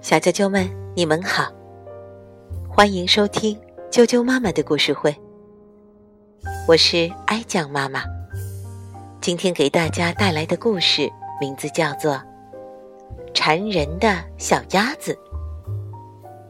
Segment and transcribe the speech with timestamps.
[0.00, 1.50] 小啾啾们，你们好，
[2.68, 3.60] 欢迎收听
[3.90, 5.12] 啾啾妈妈的故事会。
[6.68, 8.04] 我是哀酱妈妈，
[9.20, 12.12] 今天给大家带来的故事名字叫做
[13.34, 15.12] 《馋人的小鸭子》。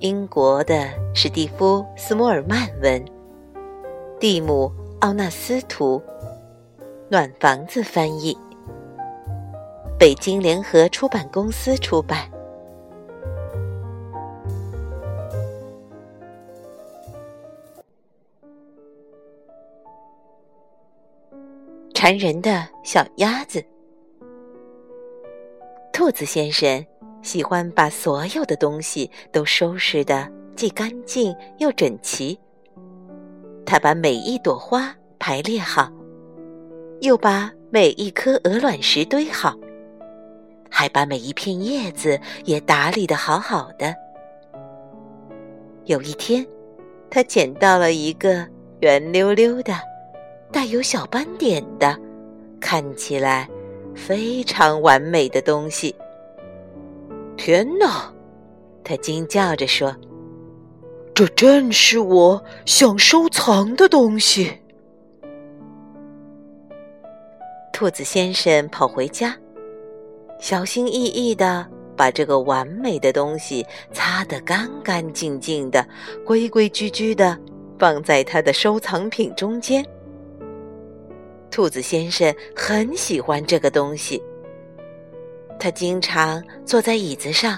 [0.00, 3.02] 英国的史蒂夫·斯莫尔曼文，
[4.20, 4.70] 蒂姆·
[5.00, 6.02] 奥纳斯图，
[7.08, 8.36] 暖房子翻译，
[10.02, 12.28] 北京联合出版公司出版。
[21.94, 23.64] 馋人的小鸭子，
[25.92, 26.84] 兔子先生
[27.22, 32.36] 喜欢把所有的东西都收拾的既干净又整齐。
[33.64, 35.88] 他把每一朵花排列好，
[37.02, 39.56] 又把每一颗鹅卵石堆好，
[40.72, 43.94] 还把每一片叶子也打理的好好的。
[45.84, 46.46] 有一天，
[47.10, 48.46] 他捡到了一个
[48.80, 49.74] 圆溜溜的。
[50.50, 51.98] 带有小斑点的，
[52.60, 53.48] 看起来
[53.94, 55.94] 非常完美的东西。
[57.38, 58.12] 天哪！
[58.84, 59.96] 他惊叫着说
[61.14, 64.60] ：“这正是我想收藏的东西。”
[67.72, 69.34] 兔子先生跑回家，
[70.42, 71.64] 小心翼翼的
[71.96, 75.86] 把这个完美的东西擦得干干净净的，
[76.26, 77.38] 规规矩矩的
[77.78, 79.86] 放在他的收藏品中间。
[81.48, 84.20] 兔子先生很喜欢这个东西。
[85.60, 87.56] 他经常坐在椅子上，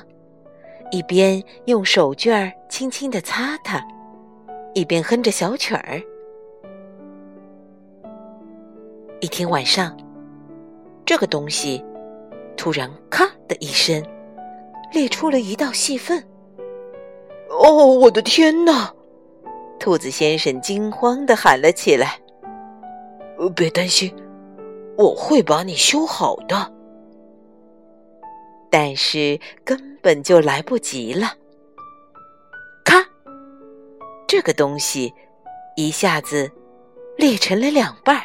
[0.90, 3.82] 一边用手绢儿轻轻地擦它，
[4.74, 6.02] 一边哼着小曲儿。
[9.20, 9.96] 一天晚上，
[11.06, 11.82] 这个东西
[12.56, 14.02] 突然“咔”的一声，
[14.92, 16.22] 裂出了一道细缝。
[17.50, 18.92] 哦，我的天哪！
[19.78, 22.18] 兔子先生惊慌地喊了起来。
[23.54, 24.14] 别担心，
[24.96, 26.72] 我会把你修好的。
[28.70, 31.34] 但是根本就来不及了。
[32.84, 33.04] 咔！
[34.26, 35.12] 这个东西
[35.76, 36.50] 一下子
[37.16, 38.24] 裂成了两半儿，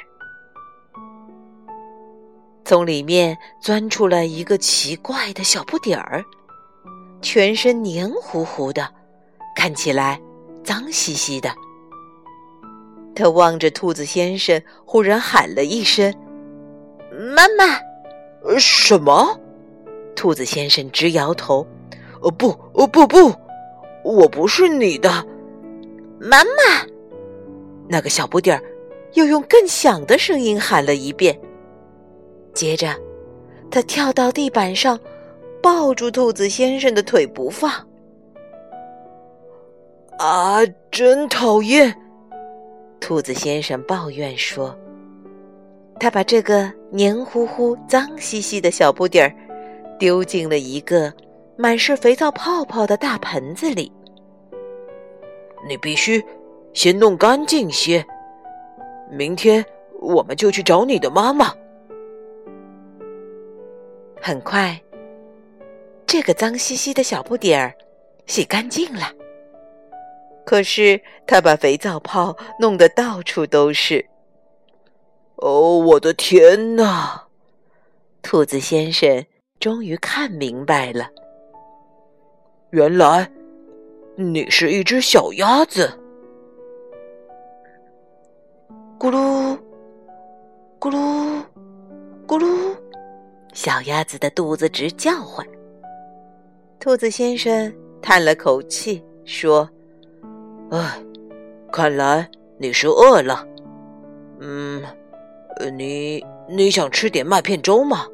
[2.70, 6.24] 从里面钻出来一个奇怪的小不点儿，
[7.20, 8.88] 全身黏糊糊的，
[9.56, 10.22] 看起来
[10.64, 11.52] 脏兮兮的。
[13.16, 16.14] 他望着兔子先生，忽然喊了一声
[17.36, 17.80] ：“妈妈
[18.60, 19.36] ！”“什么？”
[20.16, 21.66] 兔子先生直摇头。
[22.22, 23.34] “哦不，哦不不，
[24.04, 25.10] 我不是你的，
[26.20, 26.86] 妈妈！”
[27.90, 28.64] 那个小不点儿
[29.14, 31.36] 又用更响的声音喊了一遍。
[32.60, 32.94] 接着，
[33.72, 35.00] 他跳到地板上，
[35.64, 37.72] 抱住兔子先生的腿不放。
[40.20, 40.60] “啊，
[40.92, 41.96] 真讨厌！”
[43.00, 44.78] 兔子先生抱怨说
[46.02, 49.34] ：“他把这个黏糊糊、脏兮兮的小不点儿
[49.98, 51.14] 丢进了一个
[51.56, 53.90] 满是肥皂泡泡的大盆子里。
[55.66, 56.22] 你必须
[56.74, 58.06] 先弄干净些，
[59.10, 59.64] 明天
[60.02, 61.54] 我们就去找你的妈妈。”
[64.22, 64.80] 很快，
[66.06, 67.74] 这个脏兮兮的小不点儿
[68.26, 69.12] 洗干净了。
[70.46, 74.06] 可是他把肥皂泡弄得到处都是。
[75.36, 77.28] 哦，我的天哪！
[78.22, 79.26] 兔子先生
[79.60, 81.10] 终于看明白了，
[82.72, 83.32] 原来
[84.16, 85.98] 你是一只小鸭子。
[89.00, 89.58] 咕噜，
[93.70, 95.46] 小鸭子的肚子直叫唤。
[96.80, 97.72] 兔子先生
[98.02, 99.70] 叹了口气说。
[100.72, 101.00] 唉，
[101.72, 102.28] 看来
[102.58, 103.46] 你是饿了。
[104.40, 104.82] 嗯，
[105.78, 108.08] 你你想吃点麦片粥吗？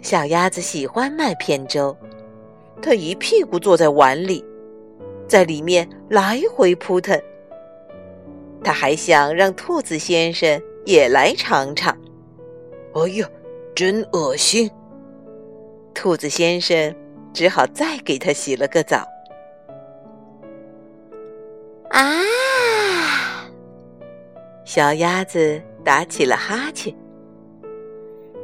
[0.00, 1.94] 小鸭子喜欢麦片粥，
[2.80, 4.42] 它一屁股坐在碗里，
[5.28, 7.20] 在里面来回扑腾。
[8.64, 11.94] 它还想让兔子先生也来尝尝。
[12.94, 13.28] 哎呀，
[13.74, 14.70] 真恶心！
[15.94, 16.94] 兔子先生
[17.32, 19.06] 只好再给它洗了个澡。
[21.90, 22.00] 啊！
[24.64, 26.94] 小鸭子打起了哈欠。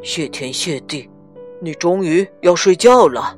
[0.02, 1.08] 谢天谢地，
[1.60, 3.36] 你终于要睡觉了。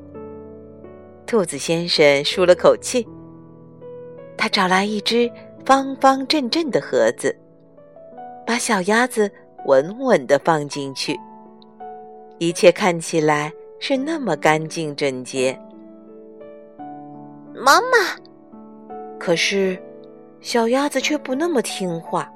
[1.26, 3.06] 兔子先生舒了口气，
[4.36, 5.30] 他找来一只
[5.64, 7.36] 方方正正的盒子，
[8.46, 9.30] 把小鸭子
[9.66, 11.18] 稳稳的放进去。
[12.40, 15.52] 一切看起来是那么干净整洁。
[17.54, 18.16] 妈妈，
[19.18, 19.78] 可是
[20.40, 22.26] 小鸭子却不那么听话。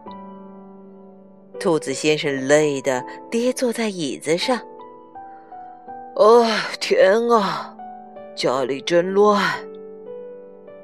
[1.58, 4.60] 兔子先生累得跌坐在椅子上。
[6.16, 6.44] 哦，
[6.78, 7.74] 天啊，
[8.36, 9.40] 家里真乱！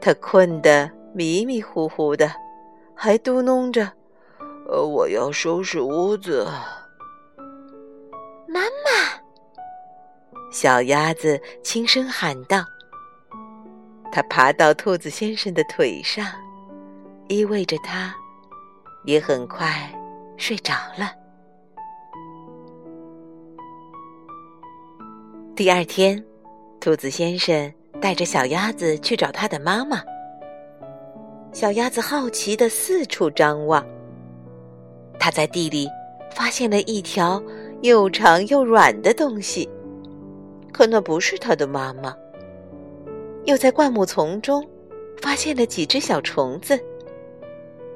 [0.00, 2.32] 他困得迷迷糊糊的，
[2.94, 3.92] 还嘟哝着
[4.66, 6.48] ：“呃，我要收拾屋子。”
[8.48, 8.89] 妈妈，
[10.50, 12.64] 小鸭子轻声喊道。
[14.12, 16.26] 它爬到兔子先生的腿上，
[17.28, 18.12] 依偎着他，
[19.04, 19.88] 也很快
[20.36, 21.12] 睡着了。
[25.54, 26.22] 第二天，
[26.80, 30.02] 兔子先生带着小鸭子去找他的妈妈。
[31.52, 33.86] 小鸭子好奇的四处张望，
[35.20, 35.88] 它在地里
[36.34, 37.40] 发现了一条
[37.82, 39.68] 又长又软的东西，
[40.72, 42.16] 可那不是它的妈妈。
[43.44, 44.66] 又在灌木丛中
[45.20, 46.78] 发现了几只小虫子，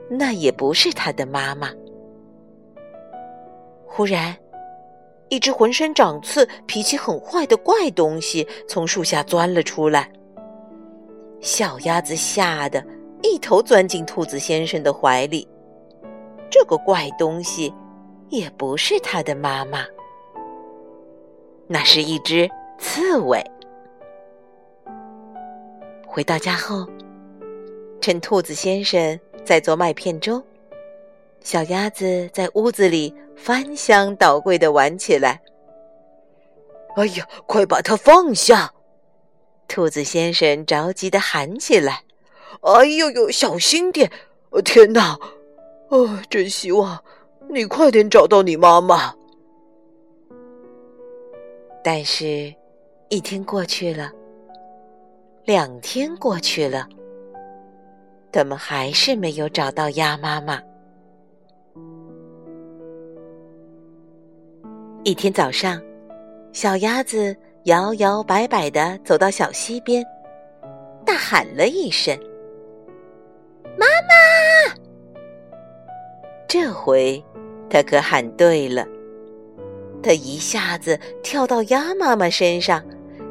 [0.08, 1.70] 那也不是它的妈妈。
[3.86, 4.36] 忽然。
[5.30, 10.08] 一只浑身长刺、脾气很坏的怪东西从树下钻了出来。
[11.40, 12.84] 小鸭子吓得
[13.22, 15.48] 一头钻进兔子先生的怀里。
[16.50, 17.74] 这个怪东西
[18.28, 19.84] 也不是它的妈妈，
[21.66, 22.48] 那是一只
[22.78, 23.42] 刺猬。
[26.06, 26.86] 回到家后，
[28.00, 30.42] 趁兔子先生在做麦片粥。
[31.40, 35.42] 小鸭子在屋子里翻箱倒柜的玩起来。
[36.96, 38.72] 哎呀，快把它放下！
[39.66, 42.04] 兔子先生着急的喊起来
[42.62, 44.10] ：“哎呦呦，小心点！
[44.64, 45.18] 天哪，
[45.88, 47.02] 哦，真希望
[47.48, 49.14] 你快点找到你妈妈。”
[51.82, 52.54] 但是，
[53.10, 54.10] 一天过去了，
[55.44, 56.88] 两天过去了，
[58.32, 60.60] 他们还是没有找到鸭妈妈。
[65.04, 65.80] 一天早上，
[66.52, 70.02] 小鸭子摇摇摆摆的走到小溪边，
[71.04, 72.18] 大喊了一声
[73.78, 74.74] ：“妈妈！”
[76.48, 77.22] 这回，
[77.68, 78.84] 它可喊对了。
[80.02, 82.82] 它一下子跳到鸭妈妈身上，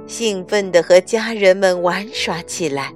[0.07, 2.93] 兴奋地和家人们玩耍起来。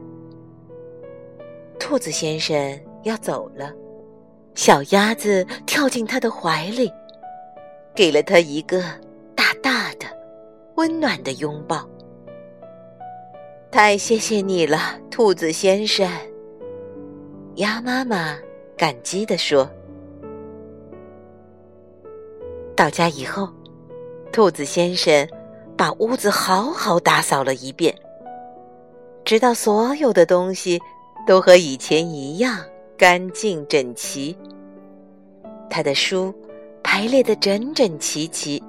[1.80, 3.74] 兔子先生要走了，
[4.56, 6.92] 小鸭子跳进他的怀里。
[7.95, 8.83] 给了他一个
[9.33, 10.06] 大大的、
[10.75, 11.83] 温暖的拥抱。
[13.71, 14.77] 太谢谢你了，
[15.09, 16.07] 兔子先生。
[17.56, 18.38] 鸭妈妈
[18.77, 19.68] 感激地说。
[22.75, 23.50] 到家以后，
[24.31, 25.27] 兔子先生
[25.78, 27.96] 把屋子好好打扫了一遍，
[29.24, 30.82] 直到所有的东西
[31.28, 32.60] 都和以前一样
[32.98, 34.38] 干净整齐。
[35.70, 36.34] 他的书。
[36.84, 38.64] 排列的整整齐齐，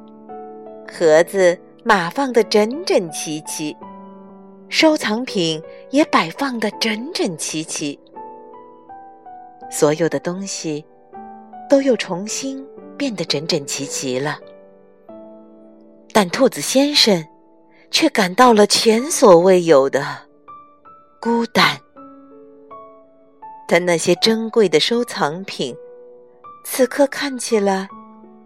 [0.91, 3.77] 盒子码放的整整齐齐，
[4.69, 7.97] 收藏品也摆放的整整齐齐，
[9.71, 10.85] 所有的东西
[11.71, 12.67] 都又重新
[12.97, 14.41] 变得整整齐齐了。
[16.21, 17.25] 但兔子先生
[17.93, 20.05] 却感到了前所未有的
[21.21, 21.79] 孤单，
[23.69, 25.77] 他那些珍贵的收藏品
[26.65, 27.89] 此刻看起来。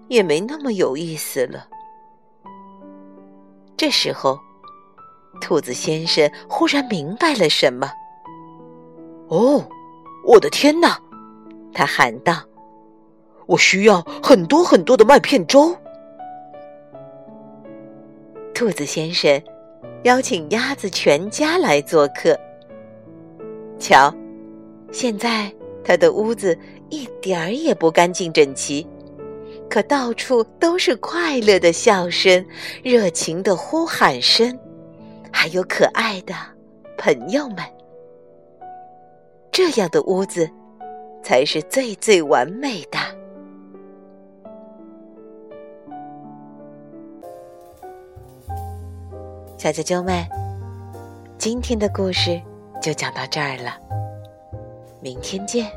[0.09, 1.67] 也没那么有意思了。
[3.75, 4.39] 这时候，
[5.41, 7.91] 兔子先生忽然明白了什么。
[9.29, 9.67] “哦，
[10.27, 11.01] 我的天哪！”
[11.73, 12.35] 他喊道
[13.49, 15.75] ，“我需要很多很多的麦片粥。”
[18.63, 19.43] 兔子先生
[20.05, 22.39] 邀请鸭子全家来做客。
[23.77, 24.15] 瞧，
[24.93, 25.53] 现在
[25.83, 26.57] 他的屋子
[26.89, 28.87] 一点儿也不干净整齐。
[29.69, 32.47] 可到处都是快乐的笑声、
[32.85, 34.57] 热情的呼喊声，
[35.33, 36.33] 还有可爱的
[36.97, 37.65] 朋友们。
[39.51, 40.49] 这样的屋子
[41.21, 42.99] 才是最最完美的。
[49.63, 50.27] 小啾啾们，
[51.39, 52.43] 今天的故事
[52.83, 53.79] 就讲到这儿了，
[55.01, 55.71] 明天见。